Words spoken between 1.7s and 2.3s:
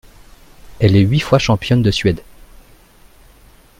de Suède.